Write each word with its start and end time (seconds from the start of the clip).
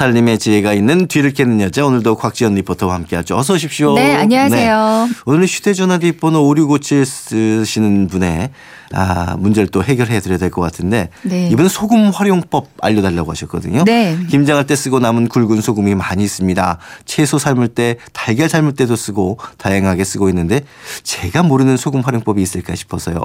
살림의 0.00 0.38
지혜가 0.38 0.72
있는 0.72 1.08
뒤를 1.08 1.34
캐는 1.34 1.60
여자 1.60 1.84
오늘도 1.84 2.14
곽지연 2.14 2.54
리포터와 2.54 2.94
함께하죠. 2.94 3.36
어서 3.36 3.52
오십시오. 3.52 3.92
네, 3.96 4.14
안녕하세요. 4.14 5.08
네. 5.10 5.14
오늘 5.26 5.44
휴대전화 5.44 5.98
뒷번호 5.98 6.48
5657 6.48 7.04
쓰시는 7.04 8.08
분의 8.08 8.48
아, 8.92 9.36
문제를 9.38 9.68
또 9.68 9.84
해결해 9.84 10.18
드려야 10.20 10.38
될 10.38 10.50
것 10.50 10.62
같은데 10.62 11.10
네. 11.22 11.48
이번엔 11.48 11.68
소금 11.68 12.10
활용법 12.10 12.68
알려달라고 12.80 13.30
하셨거든요. 13.30 13.84
네. 13.84 14.18
김장할 14.30 14.66
때 14.66 14.74
쓰고 14.74 15.00
남은 15.00 15.28
굵은 15.28 15.60
소금이 15.60 15.94
많이 15.94 16.24
있습니다. 16.24 16.78
채소 17.04 17.38
삶을 17.38 17.68
때 17.68 17.98
달걀 18.14 18.48
삶을 18.48 18.72
때도 18.76 18.96
쓰고 18.96 19.38
다양하게 19.58 20.02
쓰고 20.04 20.30
있는데 20.30 20.62
제가 21.02 21.42
모르는 21.42 21.76
소금 21.76 22.00
활용법이 22.00 22.40
있을까 22.40 22.74
싶어서요. 22.74 23.20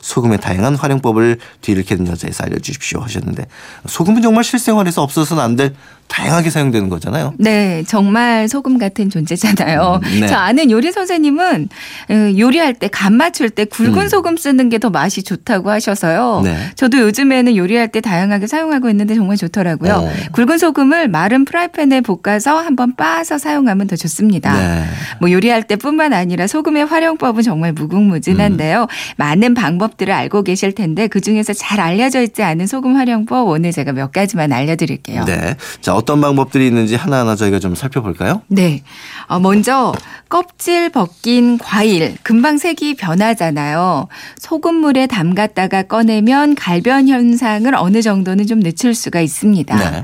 소금의 0.00 0.38
다양한 0.40 0.76
활용법을 0.76 1.38
뒤를 1.60 1.82
캐는 1.82 2.06
여자에서 2.06 2.44
알려주십시오 2.44 3.00
하셨는데 3.00 3.46
소금은 3.88 4.22
정말 4.22 4.44
실생활에서 4.44 5.02
없어서는 5.02 5.42
안 5.42 5.56
될 5.56 5.74
다양하게 6.20 6.50
사용되는 6.50 6.88
거잖아요. 6.88 7.34
네, 7.38 7.82
정말 7.86 8.48
소금 8.48 8.78
같은 8.78 9.10
존재잖아요. 9.10 10.00
음, 10.02 10.20
네. 10.20 10.26
저 10.26 10.36
아는 10.36 10.70
요리 10.70 10.92
선생님은 10.92 11.68
어, 12.10 12.14
요리할 12.38 12.74
때 12.74 12.88
간 12.90 13.14
맞출 13.14 13.50
때 13.50 13.64
굵은 13.64 13.98
음. 13.98 14.08
소금 14.08 14.36
쓰는 14.36 14.68
게 14.68 14.78
더 14.80 14.88
맛이 14.90 15.22
좋다고 15.22 15.70
하셔서요. 15.70 16.40
네. 16.42 16.56
저도 16.74 16.98
요즘에는 17.00 17.54
요리할 17.54 17.88
때 17.88 18.00
다양하게 18.00 18.46
사용하고 18.46 18.88
있는데 18.90 19.14
정말 19.14 19.36
좋더라고요. 19.36 19.92
어. 19.92 20.10
굵은 20.32 20.56
소금을 20.58 21.08
마른 21.08 21.44
프라이팬에 21.44 22.00
볶아서 22.00 22.58
한번 22.58 22.94
빻아서 22.96 23.36
사용하면 23.38 23.86
더 23.88 23.96
좋습니다. 23.96 24.54
네. 24.56 24.84
뭐 25.20 25.30
요리할 25.30 25.64
때뿐만 25.64 26.14
아니라 26.14 26.46
소금의 26.46 26.86
활용법은 26.86 27.42
정말 27.42 27.72
무궁무진한데요. 27.74 28.82
음. 28.82 28.86
많은 29.18 29.54
방법들을 29.54 30.12
알고 30.12 30.42
계실 30.44 30.72
텐데 30.72 31.06
그 31.08 31.20
중에서 31.20 31.52
잘 31.52 31.78
알려져 31.80 32.22
있지 32.22 32.42
않은 32.42 32.66
소금 32.66 32.96
활용법 32.96 33.48
오늘 33.48 33.72
제가 33.72 33.92
몇 33.92 34.12
가지만 34.12 34.52
알려드릴게요. 34.52 35.24
네. 35.26 35.54
자, 35.82 35.94
어떤 35.94 36.09
방법들이 36.18 36.66
있는지 36.66 36.96
하나하나 36.96 37.36
저희가 37.36 37.58
좀 37.58 37.74
살펴볼까요? 37.74 38.42
네. 38.48 38.82
어, 39.26 39.38
먼저 39.38 39.92
껍질 40.28 40.88
벗긴 40.90 41.58
과일 41.58 42.16
금방 42.22 42.58
색이 42.58 42.94
변하잖아요. 42.94 44.08
소금물에 44.38 45.06
담갔다가 45.06 45.82
꺼내면 45.84 46.54
갈변 46.54 47.08
현상을 47.08 47.72
어느 47.76 48.02
정도는 48.02 48.46
좀 48.46 48.60
늦출 48.60 48.94
수가 48.94 49.20
있습니다. 49.20 49.90
네. 49.90 50.02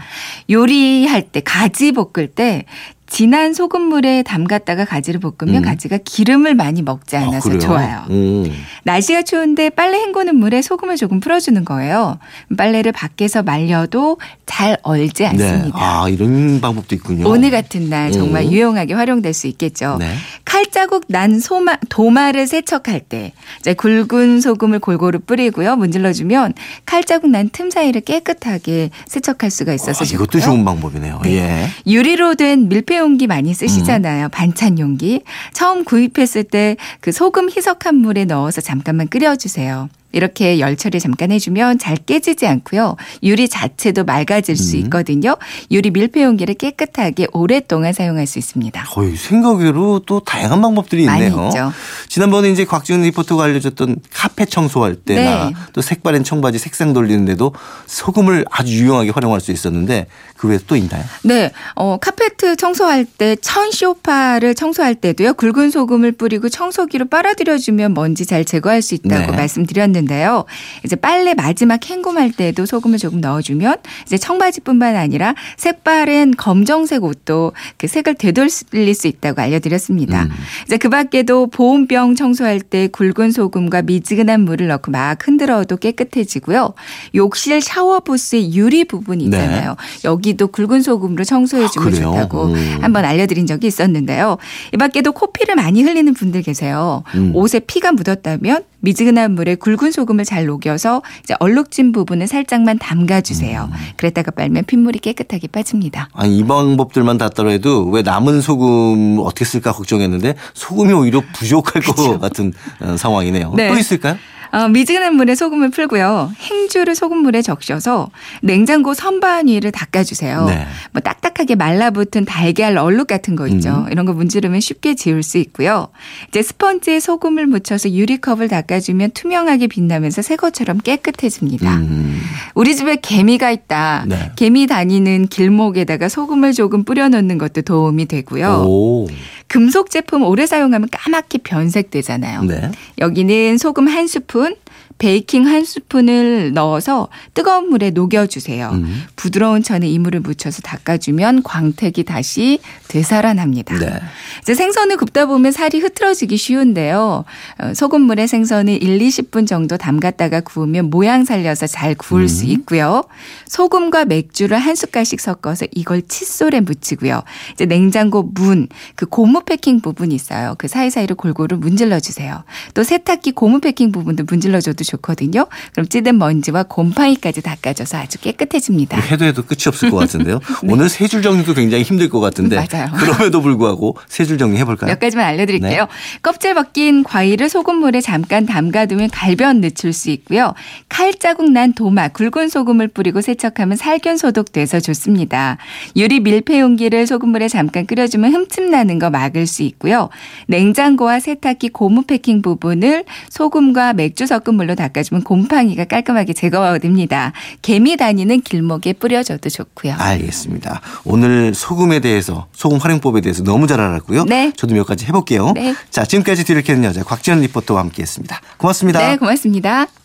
요리할 0.51 1.23
때 1.23 1.41
가지 1.41 1.93
볶을 1.93 2.29
때 2.29 2.65
진한 3.09 3.55
소금물에 3.55 4.23
담갔다가 4.23 4.85
가지를 4.85 5.21
볶으면 5.21 5.57
음. 5.57 5.63
가지가 5.63 5.99
기름을 6.05 6.55
많이 6.55 6.83
먹지 6.83 7.17
아, 7.17 7.23
않아서 7.23 7.49
그래요? 7.49 7.61
좋아요. 7.61 8.05
음. 8.11 8.53
날씨가 8.85 9.23
추운데 9.23 9.71
빨래 9.71 9.99
헹구는 9.99 10.37
물에 10.37 10.63
소금을 10.63 10.97
조금 10.97 11.21
풀어주는 11.21 11.65
거예요. 11.65 12.19
빨래를 12.57 12.93
밖에서 12.93 13.43
말려도 13.43 14.19
잘 14.45 14.77
얼지 14.83 15.23
네. 15.23 15.29
않습니다. 15.29 15.79
아, 15.79 16.09
이런 16.09 16.61
방법도 16.61 16.95
있군요. 16.95 17.29
오늘 17.29 17.51
같은 17.51 17.89
날 17.89 18.13
정말 18.13 18.45
음. 18.45 18.53
유용하게 18.53 18.95
활용될 18.95 19.33
수 19.33 19.47
있겠죠. 19.47 19.97
네. 19.99 20.15
칼자국 20.45 21.05
난 21.09 21.41
소마, 21.41 21.77
도마를 21.89 22.47
세척할 22.47 23.01
때 23.01 23.33
굵은 23.77 24.41
소금을 24.41 24.79
골고루 24.79 25.21
뿌리고요. 25.21 25.77
문질러주면 25.77 26.55
칼자국 26.85 27.31
난 27.31 27.47
틈 27.57 27.71
사이를 27.71 28.01
깨끗하게 28.03 28.91
세척할 29.07 29.51
수가 29.51 29.73
있어서 29.73 30.05
아, 30.05 30.09
이것도. 30.13 30.41
좋은 30.41 30.65
방법이네요. 30.65 31.21
네. 31.23 31.37
예. 31.39 31.69
유리로 31.87 32.35
된 32.35 32.69
밀폐 32.69 32.96
용기 32.97 33.27
많이 33.27 33.51
음. 33.51 33.55
쓰시잖아요. 33.55 34.29
반찬 34.31 34.79
용기. 34.79 35.23
처음 35.53 35.85
구입했을 35.85 36.45
때 36.45 36.77
그 37.01 37.13
소금 37.13 37.51
희석한 37.51 37.95
물에 37.97 38.25
넣어서 38.25 38.61
잠깐만 38.61 39.09
끓여주세요. 39.09 39.89
이렇게 40.13 40.61
열 40.61 40.77
처리 40.77 40.99
잠깐 40.99 41.31
해주면 41.31 41.79
잘 41.79 41.97
깨지지 41.97 42.47
않고요. 42.47 42.97
유리 43.23 43.49
자체도 43.49 44.05
맑아질 44.05 44.57
수 44.57 44.77
음. 44.77 44.83
있거든요. 44.85 45.37
유리 45.71 45.91
밀폐 45.91 46.23
용기를 46.23 46.55
깨끗하게 46.55 47.27
오랫동안 47.33 47.93
사용할 47.93 48.27
수 48.27 48.39
있습니다. 48.39 48.85
거의 48.85 49.15
생각외로 49.17 49.99
또 50.07 50.21
다양한 50.21 50.63
방법들이 50.63 51.05
많이 51.05 51.27
있네요. 51.27 51.49
있죠. 51.49 51.73
지난번에 52.17 52.49
이제 52.49 52.65
곽지훈 52.65 53.03
리포터가 53.03 53.45
알려줬던 53.45 53.99
카페 54.11 54.47
청소할 54.47 54.95
때나 54.95 55.51
네. 55.51 55.55
또 55.75 55.83
색바랜 55.83 56.25
청바지 56.25 56.59
색상 56.59 56.95
돌리는데도 56.95 57.53
소금을 57.85 58.47
아주 58.51 58.73
유용하게 58.73 59.11
활용할 59.11 59.43
수 59.43 59.53
있었는데 59.53 60.07
그 60.39 60.49
외에 60.49 60.59
또 60.67 60.77
있나요? 60.77 61.05
네, 61.25 61.53
어, 61.75 61.99
카페트 61.99 62.57
청소할 62.57 63.05
때천 63.05 63.71
소파를 63.71 64.55
청소할 64.55 64.95
때도요 64.95 65.35
굵은 65.35 65.71
소금을 65.71 66.13
뿌리고 66.13 66.49
청소기로 66.49 67.09
빨아들여주면 67.09 67.93
먼지 67.93 68.25
잘 68.25 68.47
제거할 68.47 68.81
수 68.81 68.95
있다고 68.95 69.33
네. 69.33 69.37
말씀드렸는데요. 69.37 70.47
이제 70.87 70.97
빨래 70.97 71.35
마지막 71.35 71.85
헹굼할 71.85 72.33
때도 72.33 72.65
소금을 72.65 72.97
조금 72.97 73.21
넣어주면 73.21 73.77
이제 74.07 74.17
청바지뿐만 74.17 74.97
아니라 74.97 75.35
색바랜 75.59 76.35
검정색 76.39 77.05
옷도 77.05 77.53
그 77.77 77.89
색을 77.89 78.15
되돌릴 78.15 78.95
수 78.95 79.07
있다고 79.07 79.43
알려드렸습니다. 79.43 80.23
음. 80.23 80.31
이제 80.65 80.79
그 80.79 80.89
밖에도 80.89 81.49
보온병 81.49 82.06
청소할 82.15 82.61
때 82.61 82.89
굵은 82.89 83.33
소금과 83.33 83.83
미지근한 83.83 84.43
물을 84.43 84.69
넣고 84.69 84.91
막 84.91 85.27
흔들어도 85.27 85.77
깨끗해지고요. 85.77 86.75
욕실 87.15 87.61
샤워 87.61 88.01
부스의 88.01 88.55
유리 88.55 88.85
부분이 88.85 89.25
있잖아요. 89.25 89.77
여기도 90.05 90.49
굵은 90.49 90.83
소금으로 90.83 91.25
청소해 91.25 91.69
주면 91.69 91.93
네. 91.93 91.99
아? 91.99 92.03
좋다고 92.03 92.45
음. 92.47 92.79
한번 92.81 93.05
알려드린 93.05 93.47
적이 93.47 93.67
있었는데요. 93.67 94.39
이 94.73 94.77
밖에도 94.77 95.13
코피를 95.13 95.57
많이 95.57 95.83
흘리는 95.83 96.13
분들 96.15 96.43
계세요. 96.43 97.03
음. 97.15 97.35
옷에 97.35 97.61
피가 97.61 97.93
묻었다면 97.93 98.65
미지근한 98.81 99.33
물에 99.33 99.57
굵은 99.57 99.93
소금을 99.93 100.25
잘 100.25 100.47
녹여서 100.47 101.03
이제 101.23 101.35
얼룩진 101.41 101.93
부분을 101.93 102.27
살짝만 102.27 102.79
담가주세요. 102.79 103.71
음. 103.73 103.77
그랬다가 103.97 104.31
빨면 104.31 104.65
핏물이 104.65 104.99
깨끗하게 105.01 105.49
빠집니다. 105.49 106.09
아니, 106.13 106.39
이 106.39 106.45
방법들만 106.45 107.19
다 107.19 107.29
따라해도 107.29 107.89
왜 107.89 108.03
남은 108.03 108.41
소금 108.41 109.19
어떻게 109.21 109.45
쓸까 109.45 109.73
걱정했는데 109.73 110.35
소금이 110.55 110.93
오히려 110.93 111.23
부족할 111.35 111.83
것 111.83 112.21
같은 112.21 112.53
어, 112.81 112.97
상황이네요. 112.97 113.55
네. 113.57 113.69
또 113.69 113.79
있을까요? 113.79 114.17
어, 114.53 114.69
미지근한 114.69 115.15
물에 115.17 115.35
소금을 115.35 115.71
풀고요. 115.71 116.33
행주를 116.39 116.95
소금물에 116.95 117.43
적셔서 117.43 118.11
냉장고 118.43 118.95
선반 118.95 119.49
위를 119.49 119.73
닦아주세요. 119.73 120.47
네. 120.47 120.67
뭐 120.93 121.03
딱딱 121.03 121.26
하게 121.39 121.55
말라붙은 121.55 122.25
달걀 122.25 122.79
얼룩 122.79 123.07
같은 123.07 123.37
거 123.37 123.47
있죠. 123.49 123.85
음. 123.87 123.93
이런 123.93 124.07
거 124.07 124.13
문지르면 124.13 124.61
쉽게 124.61 124.95
지울 124.95 125.23
수 125.23 125.39
있고요. 125.39 125.89
이제 126.29 126.43
스펀지에 126.43 127.01
소금을 127.01 127.47
묻혀서 127.47 127.93
유리컵을 127.93 128.49
닦아주면 128.49 129.11
투명하게 129.11 129.67
빛나면서 129.67 130.23
새 130.23 130.37
것처럼 130.37 130.79
깨끗해집니다. 130.79 131.77
음. 131.77 132.21
우리 132.55 132.75
집에 132.75 132.97
개미가 132.97 133.51
있다. 133.51 134.05
네. 134.09 134.33
개미 134.37 134.67
다니는 134.67 135.29
길목에다가 135.29 136.09
소금을 136.09 136.53
조금 136.53 136.85
뿌려놓는 136.85 137.39
것도 137.39 137.63
도움이 137.63 138.07
되고요. 138.07 138.65
오. 138.67 139.09
금속 139.49 139.91
제품 139.91 140.23
오래 140.23 140.47
사용하면 140.47 140.89
까맣게 140.91 141.39
변색되잖아요. 141.45 142.43
네. 142.43 142.71
여기는 142.99 143.59
소금 143.59 143.89
한 143.89 144.07
스푼, 144.07 144.57
베이킹 144.99 145.47
한 145.47 145.65
스푼을 145.65 146.53
넣어서 146.55 147.09
뜨거운 147.35 147.69
물에 147.69 147.91
녹여주세요. 147.91 148.71
음. 148.73 149.05
부드러운 149.15 149.63
천에 149.63 149.89
이물을 149.89 150.21
묻혀서 150.21 150.63
닦아주면 150.63 151.43
광택이 151.43 152.05
다시 152.05 152.61
되살아납니다. 152.89 153.79
네. 153.79 154.01
이제 154.41 154.55
생선을 154.55 154.97
굽다 154.97 155.27
보면 155.27 155.53
살이 155.53 155.81
흐트러지기 155.81 156.37
쉬운데요. 156.37 157.25
어, 157.59 157.75
소금물에 157.75 158.27
생선을 158.27 158.83
1, 158.83 158.99
20분 158.99 159.47
정도 159.47 159.77
담갔다가 159.77 160.41
구우면 160.41 160.91
모양 160.91 161.25
살려서 161.25 161.67
잘 161.67 161.95
구울 161.95 162.29
수 162.29 162.47
있고요. 162.47 163.05
소금과 163.49 164.07
맥주를 164.07 164.59
한 164.59 164.75
숟갈씩 164.75 165.21
섞어서 165.21 165.67
이걸 165.75 166.03
칫솔에 166.03 166.61
묻히고요. 166.61 167.23
이제 167.53 167.67
냉장고 167.67 168.23
문, 168.23 168.69
그 168.95 169.07
고무 169.07 169.45
패킹 169.45 169.81
부분이 169.81 170.15
있어요. 170.15 170.55
그 170.59 170.69
사이사이를 170.69 171.17
골고루 171.17 171.59
문질러 171.59 172.01
주세요. 172.01 172.45
또 172.75 172.83
세탁기 172.83 173.33
고무 173.33 173.61
패킹 173.61 173.93
부분도 173.93 174.25
문질러 174.27 174.61
줘도 174.61 174.86
좋거든요. 174.87 175.47
그럼 175.73 175.89
찌든 175.89 176.19
먼지와 176.19 176.63
곰팡이까지 176.65 177.43
닦아줘서 177.43 177.99
아주 177.99 178.19
깨끗해집니다. 178.19 178.99
해도 178.99 179.25
해도 179.25 179.43
끝이 179.43 179.63
없을 179.67 179.91
것 179.91 179.97
같은데요. 179.99 180.41
오늘 180.69 180.89
세 180.89 181.07
줄 181.07 181.23
정리도 181.23 181.55
굉장히 181.55 181.83
힘들 181.85 182.09
것 182.09 182.21
같은데 182.21 182.57
네. 182.61 182.67
맞아요. 182.71 182.91
그럼에도 182.97 183.41
불구하고 183.43 183.97
세 184.09 184.25
줄 184.25 184.39
정리 184.39 184.57
해볼까요? 184.59 184.89
몇 184.91 184.99
가지만 185.01 185.27
알려드릴게요. 185.27 185.83
네. 185.83 186.19
껍질 186.23 186.55
벗긴 186.55 187.05
과일을 187.05 187.49
소금물에 187.49 188.01
잠깐 188.01 188.45
담가두면 188.47 189.11
갈변 189.11 189.61
늦출 189.61 189.93
수 189.93 190.11
있고요. 190.11 190.55
칼자국 190.89 191.51
난 191.51 191.73
도마, 191.75 192.09
굵은 192.09 192.49
소금을 192.49 192.89
뿌리고 192.89 193.21
세척하면 193.21 193.77
살균 193.77 194.17
소독돼서 194.17 194.81
좋습니다. 194.81 195.59
유리 195.97 196.21
밀폐 196.21 196.61
용기를 196.61 197.07
소금물에 197.07 197.49
잠깐 197.49 197.87
끓여주면 197.87 198.33
흠집 198.35 198.65
나는 198.65 198.99
거 198.99 199.11
막을 199.11 199.47
수 199.47 199.63
있고요. 199.63 200.09
냉장고와 200.49 201.21
세탁기 201.21 201.71
고무 201.71 202.03
패킹 202.03 202.43
부분을 202.43 203.05
소금과 203.31 203.93
맥주 203.95 204.27
섞은 204.27 204.55
물로 204.55 204.75
닦아주면 204.77 205.25
곰팡이가 205.25 205.85
깔끔하게 205.85 206.33
제거가 206.33 206.79
됩니다. 206.79 207.33
개미 207.63 207.97
다니는 207.97 208.43
길목에 208.43 208.93
뿌려줘도 208.93 209.49
좋고요. 209.49 209.95
알겠습니다. 209.99 210.81
오늘 211.05 211.55
소금에 211.55 212.01
대해서 212.01 212.47
소금 212.53 212.79
활용법에 212.79 213.21
대해서 213.21 213.43
너무 213.43 213.67
잘 213.67 213.81
알았고요. 213.81 214.25
네. 214.25 214.53
저도 214.57 214.75
몇 214.75 214.85
가지 214.85 215.07
해볼게요. 215.07 215.53
네. 215.53 215.75
자 215.91 216.05
지금까지 216.05 216.45
뒤를 216.45 216.63
캐는 216.63 216.85
여자 216.85 217.03
곽지연 217.03 217.41
리포터와 217.41 217.81
함께했습니다. 217.81 218.41
고맙습니다. 218.59 219.01
네, 219.01 219.17
고맙습니다. 219.17 219.87